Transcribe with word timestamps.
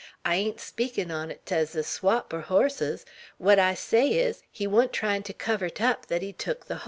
"I 0.25 0.33
ain't 0.35 0.57
a 0.57 0.61
speakin' 0.61 1.11
on 1.11 1.29
't 1.45 1.53
ez 1.55 1.75
a 1.75 1.83
swap 1.83 2.33
er 2.33 2.39
hosses. 2.41 3.05
What 3.37 3.59
I 3.59 3.75
say 3.75 4.09
is, 4.09 4.41
he 4.51 4.65
wa'n't 4.65 4.93
tryin' 4.93 5.21
to 5.21 5.31
cover 5.33 5.69
't 5.69 5.83
up 5.85 6.05
thet 6.07 6.23
he'd 6.23 6.39
tuk 6.39 6.65
the 6.65 6.77
hoss. 6.77 6.79